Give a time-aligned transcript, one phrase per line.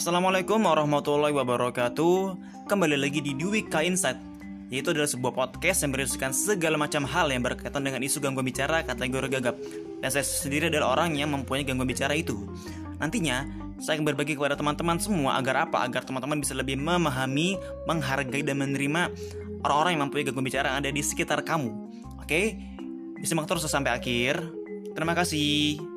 [0.00, 2.40] Assalamualaikum warahmatullahi wabarakatuh.
[2.72, 4.16] Kembali lagi di Dwika Insight
[4.72, 8.80] Yaitu adalah sebuah podcast yang berisikan segala macam hal yang berkaitan dengan isu gangguan bicara
[8.80, 9.60] kategori gagap.
[10.00, 12.48] Dan saya sendiri adalah orang yang mempunyai gangguan bicara itu.
[12.96, 13.44] Nantinya,
[13.76, 15.84] saya akan berbagi kepada teman-teman semua agar apa?
[15.84, 19.12] Agar teman-teman bisa lebih memahami, menghargai, dan menerima
[19.68, 21.76] orang-orang yang mempunyai gangguan bicara yang ada di sekitar kamu.
[22.24, 22.56] Oke?
[23.20, 24.40] Disimak terus sampai akhir.
[24.96, 25.89] Terima kasih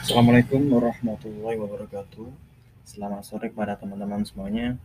[0.00, 2.32] Assalamualaikum warahmatullahi wabarakatuh.
[2.88, 4.80] Selamat sore kepada teman-teman semuanya.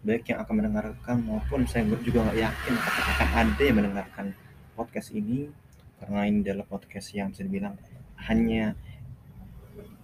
[0.00, 4.26] Baik yang akan mendengarkan maupun saya juga nggak yakin apakah ada yang mendengarkan
[4.72, 5.52] podcast ini
[6.00, 7.76] Karena ini adalah podcast yang bisa dibilang
[8.24, 8.72] hanya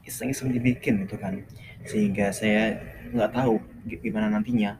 [0.05, 1.41] iseng-iseng dibikin itu kan.
[1.89, 2.85] Sehingga saya
[3.17, 4.77] nggak tahu gimana nantinya.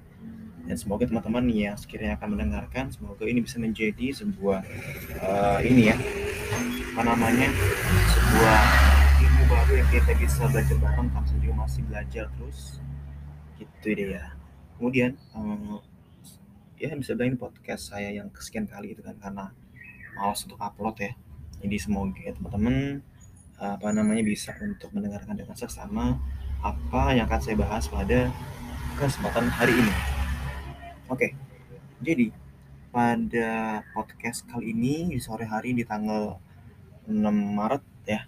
[0.69, 4.61] Dan semoga teman-teman yang sekiranya akan mendengarkan semoga ini bisa menjadi sebuah
[5.25, 5.97] uh, ini ya
[6.93, 7.49] apa namanya
[8.13, 8.82] sebuah
[9.53, 12.81] baru yang kita bisa belajar bareng tapi juga masih belajar terus.
[13.61, 14.33] Gitu deh ya.
[14.81, 15.85] Kemudian um,
[16.81, 19.53] ya bisa bilang ini podcast saya yang kesekian kali itu kan karena
[20.17, 21.13] malas untuk upload ya.
[21.61, 23.05] Jadi semoga ya, teman-teman
[23.63, 26.19] apa namanya bisa untuk mendengarkan dengan seksama
[26.59, 28.33] apa yang akan saya bahas pada
[28.99, 29.95] kesempatan hari ini.
[31.07, 31.53] Oke
[32.03, 32.35] jadi
[32.91, 36.35] pada podcast kali ini di sore hari di tanggal
[37.07, 38.27] 6 Maret ya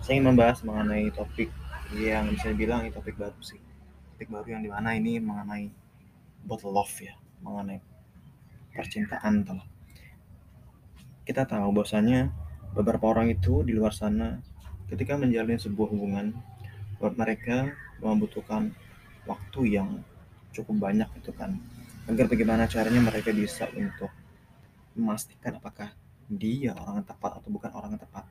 [0.00, 1.52] saya ingin membahas mengenai topik
[1.96, 3.60] yang bisa dibilang ini topik baru sih.
[4.16, 5.68] Topik baru yang di mana ini mengenai
[6.44, 7.12] about love ya
[7.44, 7.80] mengenai
[8.72, 9.66] percintaan telah.
[11.24, 12.32] Kita tahu bahwasanya
[12.72, 14.40] beberapa orang itu di luar sana
[14.88, 16.34] ketika menjalani sebuah hubungan
[16.98, 17.70] buat mereka
[18.00, 18.72] membutuhkan
[19.28, 20.00] waktu yang
[20.50, 21.54] cukup banyak itu kan
[22.10, 24.10] agar bagaimana caranya mereka bisa untuk
[24.98, 25.94] memastikan apakah
[26.26, 28.24] dia orang yang tepat atau bukan orang yang tepat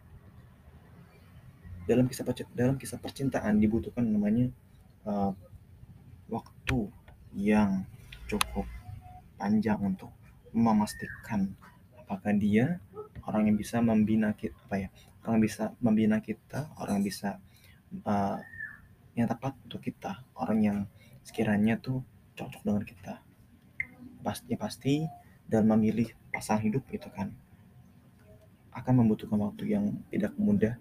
[1.89, 2.22] dalam kisah
[2.54, 4.54] dalam kisah percintaan dibutuhkan namanya
[5.10, 5.33] uh,
[6.30, 6.86] waktu
[7.33, 7.89] yang
[8.30, 8.70] cukup
[9.42, 10.14] panjang untuk
[10.54, 11.58] memastikan
[11.98, 12.77] apakah dia
[13.26, 14.89] orang yang bisa membina kita apa ya
[15.26, 17.42] orang yang bisa membina kita orang yang bisa
[18.06, 18.38] uh,
[19.17, 20.77] yang tepat untuk kita orang yang
[21.26, 22.02] sekiranya tuh
[22.39, 23.14] cocok dengan kita.
[24.23, 24.95] Pasti pasti
[25.50, 27.33] dan memilih pasangan hidup itu kan
[28.73, 30.77] akan membutuhkan waktu yang tidak mudah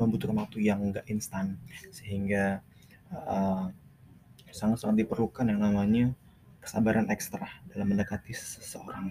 [0.00, 1.60] membutuhkan waktu yang enggak instan.
[1.92, 2.64] Sehingga
[3.12, 3.68] uh,
[4.50, 6.16] sangat-sangat diperlukan yang namanya
[6.60, 9.10] kesabaran ekstra dalam mendekati seseorang.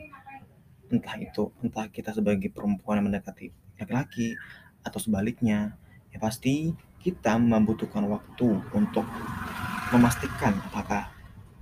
[0.90, 4.36] Entah itu entah kita sebagai perempuan yang mendekati laki-laki
[4.84, 5.78] atau sebaliknya
[6.10, 9.06] ya pasti kita membutuhkan waktu untuk
[9.94, 11.10] memastikan apakah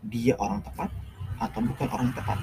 [0.02, 0.90] dia orang tepat
[1.38, 2.40] atau bukan orang tepat.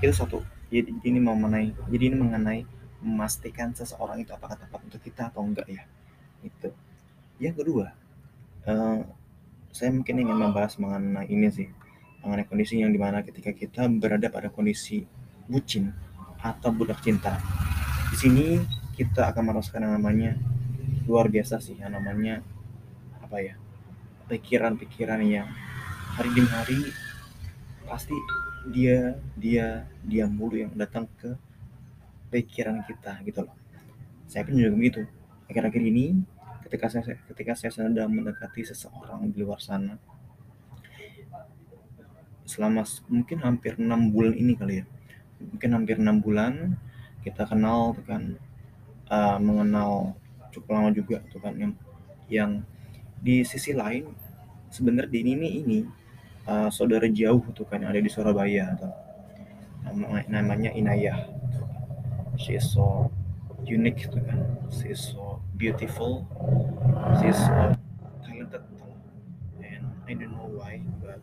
[0.00, 0.38] Itu satu.
[0.70, 2.60] Jadi ini mengenai jadi ini mengenai
[3.00, 5.84] memastikan seseorang itu apakah tepat untuk kita atau enggak ya.
[6.44, 6.72] Itu.
[7.40, 7.86] Yang kedua
[8.68, 9.00] uh,
[9.70, 11.68] saya mungkin ingin membahas mengenai ini sih
[12.20, 15.08] mengenai kondisi yang di mana ketika kita berada pada kondisi
[15.48, 15.88] bucin
[16.40, 17.40] atau budak cinta.
[18.12, 18.46] Di sini
[18.92, 20.36] kita akan merasakan yang namanya
[21.08, 22.44] luar biasa sih yang namanya
[23.24, 23.54] apa ya
[24.28, 25.48] pikiran-pikiran yang
[26.14, 26.80] hari demi hari
[27.88, 28.14] pasti
[28.70, 31.34] dia dia dia mulu yang datang ke
[32.30, 33.56] pikiran kita gitu loh.
[34.30, 35.02] Saya pun juga begitu.
[35.50, 36.22] Akhir-akhir ini
[36.70, 39.98] ketika saya ketika saya sedang mendekati seseorang di luar sana
[42.46, 44.84] selama mungkin hampir enam bulan ini kali ya
[45.42, 46.78] mungkin hampir enam bulan
[47.26, 48.22] kita kenal tuh kan
[49.10, 50.14] uh, mengenal
[50.54, 51.72] cukup lama juga tuh kan yang
[52.30, 52.50] yang
[53.18, 54.06] di sisi lain
[54.70, 55.78] sebenarnya di ini ini
[56.46, 58.94] uh, saudara jauh tuh kan yang ada di Surabaya atau
[60.30, 61.39] namanya Inayah
[62.40, 63.12] she is so
[63.68, 64.40] unique gitu kan.
[64.72, 66.24] She is so beautiful.
[67.20, 67.76] She is so
[68.24, 68.64] talented.
[69.60, 71.20] And I don't know why but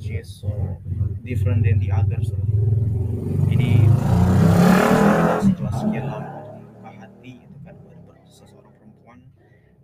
[0.00, 0.48] she is so
[1.20, 2.32] different than the others.
[3.52, 3.84] Jadi
[5.44, 9.18] setelah sekian lama untuk membuka hati gitu kan pada seseorang perempuan.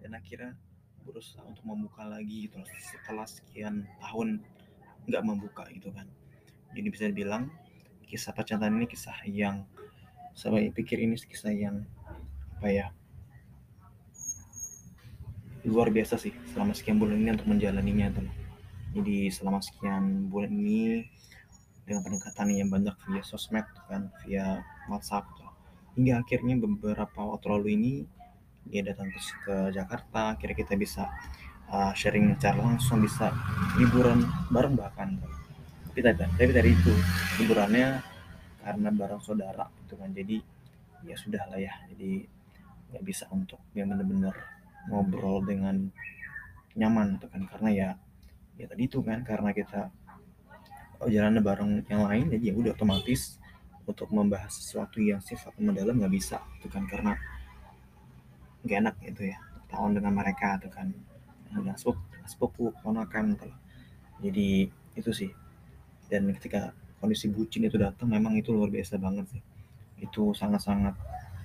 [0.00, 0.56] Dan akhirnya
[1.04, 4.40] berusaha untuk membuka lagi gitu setelah sekian tahun
[5.04, 6.08] nggak membuka gitu kan.
[6.72, 7.52] Jadi bisa dibilang
[8.08, 9.68] kisah percintaan ini kisah yang
[10.34, 11.84] saya pikir ini kisah yang
[12.60, 12.86] apa ya
[15.64, 18.32] luar biasa sih selama sekian bulan ini untuk menjalaninya teman
[18.96, 21.04] jadi selama sekian bulan ini
[21.84, 25.50] dengan pendekatan yang banyak via sosmed kan via WhatsApp tuh.
[25.98, 27.92] hingga akhirnya beberapa waktu lalu ini
[28.68, 31.10] dia datang ke Jakarta akhirnya kita bisa
[31.72, 33.34] uh, sharing secara langsung bisa
[33.80, 34.22] liburan
[34.52, 35.18] bareng bahkan
[35.90, 36.94] tapi tadi tapi dari itu
[37.42, 38.09] liburannya
[38.60, 40.10] karena bareng saudara gitu kan.
[40.12, 40.40] Jadi
[41.06, 41.74] ya sudah lah ya.
[41.92, 42.24] Jadi
[42.90, 44.34] nggak bisa untuk yang benar-benar
[44.88, 45.88] ngobrol dengan
[46.76, 47.42] nyaman gitu kan.
[47.48, 47.88] Karena ya
[48.60, 49.88] ya tadi itu kan karena kita
[51.08, 53.40] jalan bareng yang lain jadi ya udah otomatis
[53.88, 56.84] untuk membahas sesuatu yang sifatnya mendalam nggak bisa itu kan.
[56.86, 57.16] Karena
[58.64, 59.38] nggak enak gitu ya
[59.72, 60.92] tahun dengan mereka itu kan.
[61.50, 61.98] Dengan sepupu,
[62.30, 63.50] sepupu ponakan gitu
[64.20, 65.30] jadi itu sih.
[66.12, 69.42] Dan ketika kondisi bucin itu datang memang itu luar biasa banget sih.
[69.98, 70.94] Itu sangat-sangat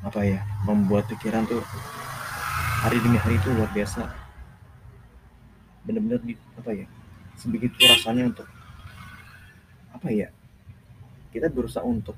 [0.04, 1.64] apa ya membuat pikiran tuh
[2.86, 4.06] hari demi hari itu luar biasa.
[5.88, 6.86] Benar-benar di apa ya
[7.40, 8.48] sebegitu rasanya untuk
[9.96, 10.30] apa ya
[11.32, 12.16] kita berusaha untuk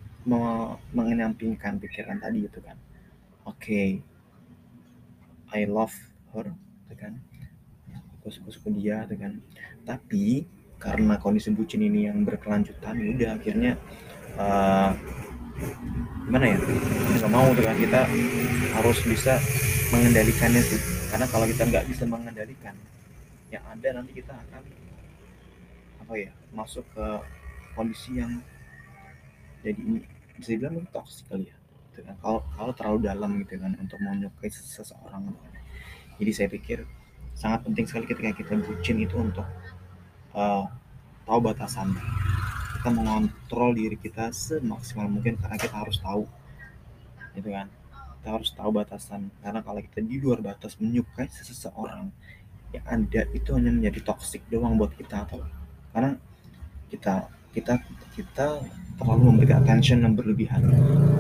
[0.92, 2.75] mengenyampingkan pikiran tadi itu kan.
[3.48, 3.90] Oke okay,
[5.54, 5.94] I love
[6.36, 6.51] her
[6.90, 7.13] itu kan.
[8.19, 9.40] Aku suka-suka dia itu kan.
[9.88, 10.44] Tapi
[10.77, 13.71] karena kondisi bucin ini yang berkelanjutan ya udah akhirnya
[14.38, 14.94] uh,
[16.25, 16.57] gimana ya?
[17.18, 18.01] Nggak mau tuh kita
[18.77, 19.33] harus bisa
[19.89, 20.81] mengendalikannya sih.
[21.09, 22.75] Karena kalau kita nggak bisa mengendalikan
[23.50, 24.63] yang ada nanti kita akan
[26.03, 27.07] apa ya masuk ke
[27.73, 28.44] kondisi yang
[29.65, 29.81] jadi
[30.38, 31.57] bisa dibilang toksik kali ya.
[31.89, 32.15] Gitu kan.
[32.21, 35.33] Kalau kalau terlalu dalam gitu kan untuk menyukai seseorang.
[36.18, 36.85] Jadi saya pikir
[37.38, 39.45] sangat penting sekali ketika kita bucin itu untuk
[40.38, 40.63] uh,
[41.25, 41.98] tahu batasan
[42.78, 46.24] kita mengontrol diri kita semaksimal mungkin karena kita harus tahu
[47.34, 47.68] gitu kan?
[48.22, 52.13] Kita harus tahu batasan karena kalau kita di luar batas menyukai seseorang
[52.72, 55.42] yang ada itu hanya menjadi toksik doang buat kita atau
[55.95, 56.13] karena
[56.94, 57.74] kita kita
[58.13, 58.62] kita
[58.98, 60.62] terlalu memberikan attention yang berlebihan.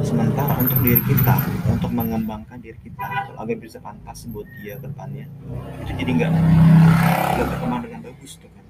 [0.01, 1.35] Sementara untuk diri kita
[1.69, 5.25] untuk mengembangkan diri kita untuk agar bisa pantas buat dia depannya
[5.85, 6.29] itu jadi nggak
[7.37, 8.66] nggak dengan bagus tuh kan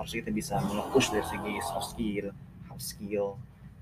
[0.00, 2.32] harus kita bisa melepush dari segi soft skill
[2.66, 3.36] hard skill.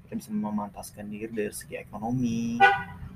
[0.05, 2.59] Kita bisa memantaskan diri dari segi ekonomi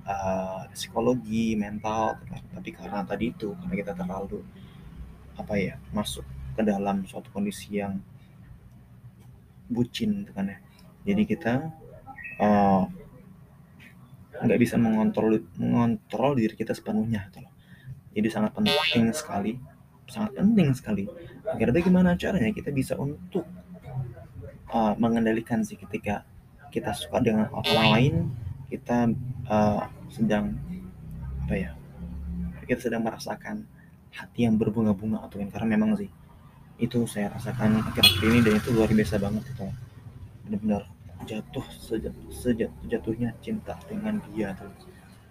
[0.06, 2.22] uh, psikologi mental
[2.54, 4.38] tapi karena tadi itu karena kita terlalu
[5.34, 6.22] apa ya masuk
[6.54, 7.99] ke dalam suatu kondisi yang
[9.66, 10.58] bucin gitu kan ya.
[11.02, 11.52] Jadi kita
[12.38, 12.84] uh,
[14.43, 17.46] nggak bisa mengontrol mengontrol diri kita sepenuhnya gitu
[18.12, 19.52] jadi sangat penting sekali
[20.10, 21.04] sangat penting sekali
[21.48, 23.42] agar bagaimana caranya kita bisa untuk
[24.70, 26.22] uh, mengendalikan sih ketika
[26.72, 28.14] kita suka dengan orang lain
[28.72, 29.12] kita
[29.50, 30.56] uh, sedang
[31.44, 31.70] apa ya
[32.64, 33.68] kita sedang merasakan
[34.12, 36.08] hati yang berbunga-bunga atau yang karena memang sih
[36.80, 39.66] itu saya rasakan akhir-akhir ini dan itu luar biasa banget itu
[40.48, 40.82] benar-benar
[41.22, 44.72] jatuh sejatuh, sejatuh jatuhnya cinta dengan dia tuh.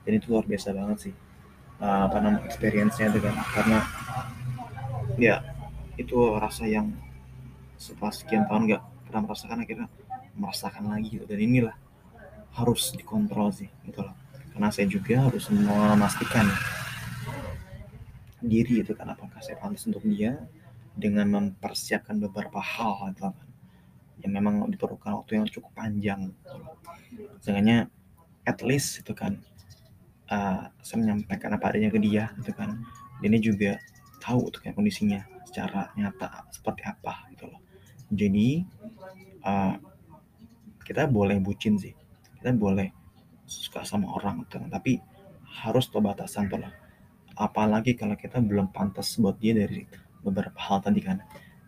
[0.08, 1.14] Dan itu luar biasa banget sih
[1.84, 3.80] uh, apa nama experience-nya dengan karena
[5.20, 5.44] ya
[6.00, 6.92] itu rasa yang
[7.76, 9.88] setelah sekian tahun nggak pernah merasakan akhirnya
[10.38, 11.26] merasakan lagi gitu.
[11.28, 11.76] Dan inilah
[12.56, 14.16] harus dikontrol sih gitu loh.
[14.52, 16.48] Karena saya juga harus memastikan
[18.42, 20.36] diri itu kan apakah saya pantas untuk dia
[20.98, 23.48] dengan mempersiapkan beberapa hal gitu kan.
[24.22, 26.30] Yang memang diperlukan waktu yang cukup panjang
[27.42, 27.90] sehingga
[28.46, 29.42] at least itu kan
[30.30, 32.82] uh, saya menyampaikan apa adanya ke dia gitu kan.
[33.22, 33.78] Ini juga
[34.22, 37.62] tahu tuh kayak kondisinya secara nyata seperti apa gitu loh.
[38.14, 38.62] Jadi
[39.42, 39.76] uh,
[40.86, 41.98] kita boleh bucin sih.
[42.38, 42.88] Kita boleh
[43.50, 45.02] suka sama orang gitu tapi
[45.66, 46.72] harus tahu batasan tuh lah
[47.36, 49.84] apalagi kalau kita belum pantas buat dia dari
[50.22, 51.20] beberapa hal tadi kan.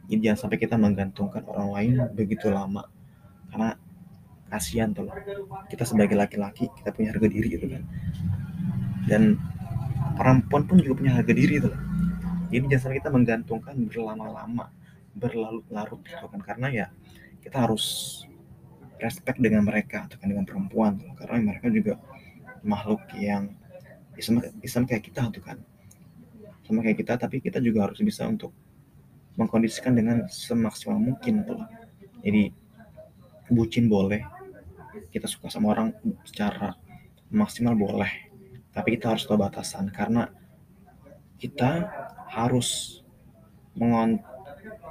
[0.05, 2.83] Jadi jangan sampai kita menggantungkan orang lain begitu lama.
[3.50, 3.74] Karena
[4.51, 5.15] kasihan tuh loh.
[5.72, 7.83] Kita sebagai laki-laki kita punya harga diri gitu kan.
[9.07, 9.39] Dan
[10.19, 11.92] perempuan pun juga punya harga diri tuh loh
[12.53, 14.69] jadi jangan kita menggantungkan berlama-lama
[15.17, 16.41] berlarut-larut gitu kan.
[16.45, 16.88] Karena ya
[17.41, 18.22] kita harus
[19.01, 22.00] respect dengan mereka atau kan dengan perempuan tuh karena mereka juga
[22.63, 23.51] makhluk yang
[24.22, 25.57] sama, sama kayak kita tuh kan.
[26.63, 28.53] Sama kayak kita tapi kita juga harus bisa untuk
[29.33, 31.57] mengkondisikan dengan semaksimal mungkin tuh
[32.22, 32.53] jadi
[33.50, 34.22] bucin boleh
[35.10, 35.89] kita suka sama orang
[36.22, 36.77] secara
[37.33, 38.29] maksimal boleh.
[38.74, 40.29] Tapi kita harus tahu batasan karena
[41.38, 41.89] kita
[42.33, 42.99] harus
[43.77, 44.21] mengon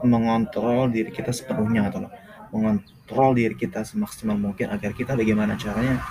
[0.02, 2.06] mengontrol diri kita sepenuhnya atau
[2.50, 6.02] mengontrol diri kita semaksimal mungkin agar kita bagaimana caranya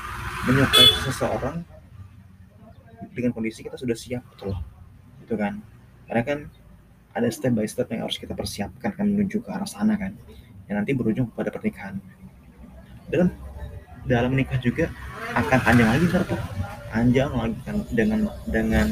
[0.48, 1.64] menyukai seseorang
[3.12, 4.56] dengan kondisi kita sudah siap betul
[5.32, 5.64] itu kan?
[6.12, 6.40] Karena kan
[7.16, 10.12] ada step by step yang harus kita persiapkan kan menuju ke arah sana kan.
[10.68, 12.00] Yang nanti berujung pada pernikahan.
[13.08, 13.32] Dan
[14.08, 14.92] dalam menikah juga
[15.32, 16.24] akan panjang lagi ntar
[16.92, 18.20] panjang lagi kan dengan
[18.50, 18.88] dengan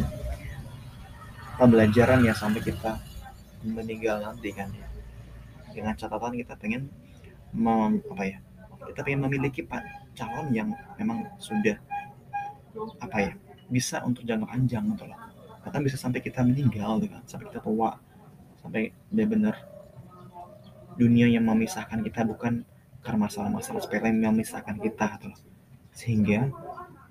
[1.60, 2.96] pembelajaran ya sampai kita
[3.68, 4.88] meninggal nanti kan ya.
[5.76, 6.88] Dengan catatan kita pengen
[7.52, 8.38] mem, apa ya
[8.88, 9.68] kita pengen memiliki
[10.16, 11.76] calon yang memang sudah
[13.04, 13.32] apa ya
[13.68, 15.20] bisa untuk jangka panjang gitu loh.
[15.68, 18.00] Bahkan bisa sampai kita meninggal gitu kan sampai kita tua
[18.64, 19.56] sampai benar-benar
[20.96, 22.64] dunia yang memisahkan kita bukan
[23.04, 25.40] karena masalah-masalah sepele yang memisahkan kita gitu loh.
[25.92, 26.40] Sehingga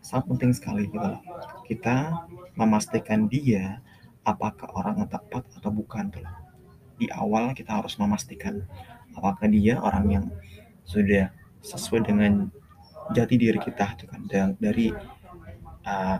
[0.00, 1.20] sangat penting sekali gitu loh
[1.68, 2.24] kita
[2.56, 3.84] memastikan dia
[4.24, 6.34] apakah orang yang tepat atau bukan tuh loh
[6.98, 8.66] di awal kita harus memastikan
[9.14, 10.24] apakah dia orang yang
[10.82, 11.30] sudah
[11.62, 12.50] sesuai dengan
[13.14, 14.92] jati diri kita tuh kan dan dari
[15.86, 16.18] uh,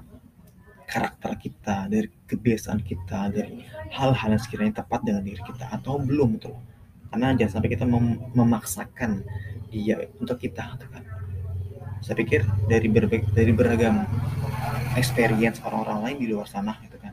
[0.89, 3.61] karakter kita, dari kebiasaan kita, dari
[3.93, 6.57] hal-hal yang sekiranya tepat dengan diri kita atau belum tuh.
[7.13, 9.21] Karena jangan sampai kita mem memaksakan
[9.69, 11.05] dia untuk kita tuh kan.
[12.01, 12.41] Saya pikir
[12.73, 14.09] dari berbagai dari beragam
[14.97, 17.08] experience orang-orang lain di luar sana gitu kan.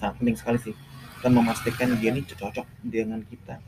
[0.00, 0.74] Sangat penting sekali sih
[1.20, 3.60] kita memastikan dia ini cocok dengan kita.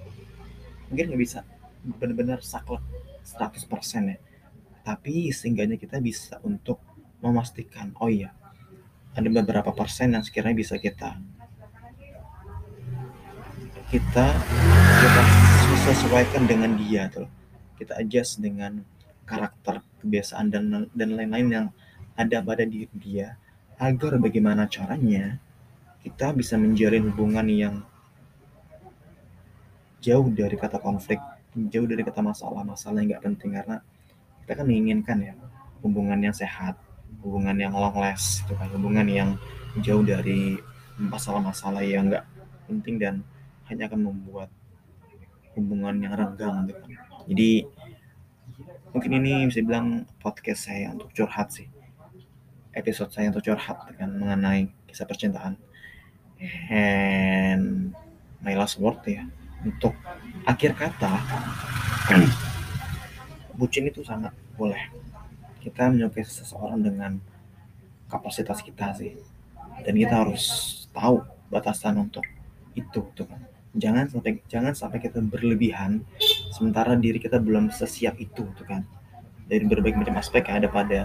[0.89, 1.45] Mungkin nggak bisa
[1.85, 2.81] benar-benar saklek
[3.29, 3.69] 100%
[4.09, 4.17] ya.
[4.81, 6.81] Tapi seenggaknya kita bisa untuk
[7.21, 8.33] memastikan, oh iya,
[9.12, 11.21] ada beberapa persen yang sekiranya bisa kita
[13.93, 14.25] kita
[15.05, 15.23] kita
[15.85, 17.29] sesuaikan dengan dia tuh
[17.77, 18.81] kita adjust dengan
[19.29, 21.67] karakter kebiasaan dan dan lain-lain yang
[22.17, 23.37] ada pada diri dia
[23.77, 25.37] agar bagaimana caranya
[26.02, 27.75] kita bisa menjalin hubungan yang
[30.02, 31.23] jauh dari kata konflik
[31.54, 33.78] jauh dari kata masalah-masalah yang nggak penting karena
[34.42, 35.35] kita kan menginginkan ya
[35.85, 36.75] hubungan yang sehat
[37.23, 38.68] hubungan yang long last gitu kan.
[38.73, 39.30] Hubungan yang
[39.85, 40.59] jauh dari
[40.99, 42.25] masalah-masalah yang nggak
[42.71, 43.14] penting dan
[43.68, 44.49] hanya akan membuat
[45.54, 46.92] hubungan yang renggang gitu kan.
[47.28, 47.50] Jadi
[48.92, 51.68] mungkin ini bisa bilang podcast saya untuk curhat sih.
[52.73, 55.61] Episode saya untuk curhat dengan mengenai kisah percintaan
[56.71, 57.95] and
[58.43, 59.23] my last word ya
[59.63, 59.95] untuk
[60.43, 61.13] akhir kata
[63.57, 64.91] bucin itu sangat boleh.
[65.63, 67.23] Kita menyukai seseorang dengan
[68.11, 69.15] kapasitas kita sih.
[69.87, 70.45] Dan kita harus
[70.91, 72.27] tahu batasan untuk
[72.75, 73.41] itu tuh kan.
[73.73, 76.05] Jangan sampai jangan sampai kita berlebihan
[76.53, 78.83] sementara diri kita belum sesiap itu tuh kan.
[79.47, 81.01] Dari berbagai macam aspek yang ada pada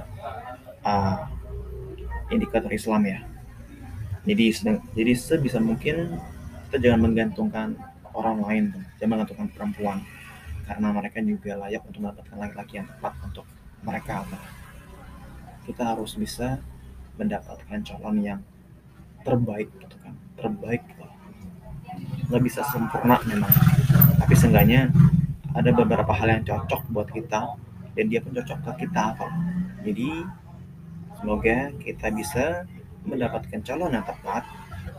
[0.82, 1.30] uh,
[2.34, 3.20] indikator Islam ya
[4.28, 4.46] jadi
[4.92, 6.20] jadi sebisa mungkin
[6.68, 7.80] kita jangan menggantungkan
[8.12, 8.64] orang lain
[9.00, 10.00] jangan menggantungkan perempuan.
[10.68, 13.48] Karena mereka juga layak untuk mendapatkan laki-laki yang tepat untuk
[13.88, 14.28] mereka
[15.64, 16.60] kita harus bisa
[17.16, 18.40] mendapatkan calon yang
[19.24, 20.14] terbaik gitu kan.
[20.36, 21.08] Terbaik gitu.
[22.28, 23.52] nggak bisa sempurna memang.
[24.20, 24.92] Tapi seenggaknya
[25.56, 27.56] ada beberapa hal yang cocok buat kita
[27.98, 29.18] dan dia pun cocok ke kita
[29.82, 30.10] jadi
[31.18, 32.46] semoga kita bisa
[33.08, 34.44] mendapatkan calon yang tepat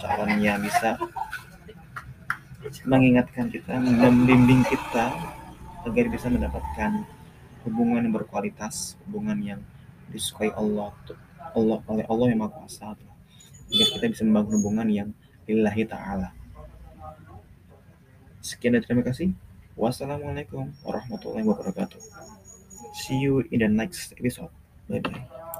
[0.00, 0.96] calon yang bisa
[2.84, 5.12] mengingatkan kita membimbing kita
[5.86, 7.06] agar bisa mendapatkan
[7.64, 9.60] hubungan yang berkualitas, hubungan yang
[10.12, 10.92] disukai Allah,
[11.52, 15.08] Allah oleh Allah yang Maha Kuasa, agar kita bisa membangun hubungan yang
[15.48, 16.32] lillahi ta'ala.
[18.40, 19.32] Sekian dan terima kasih.
[19.76, 22.00] Wassalamualaikum warahmatullahi wabarakatuh.
[23.06, 24.50] See you in the next episode.
[24.88, 25.48] Bye bye.